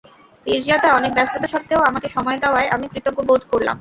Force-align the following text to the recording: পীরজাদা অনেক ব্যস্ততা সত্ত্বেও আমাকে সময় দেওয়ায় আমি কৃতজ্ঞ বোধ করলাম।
পীরজাদা 0.45 0.87
অনেক 0.93 1.11
ব্যস্ততা 1.13 1.47
সত্ত্বেও 1.47 1.87
আমাকে 1.89 2.07
সময় 2.09 2.37
দেওয়ায় 2.43 2.71
আমি 2.75 2.85
কৃতজ্ঞ 2.93 3.19
বোধ 3.29 3.41
করলাম। 3.43 3.69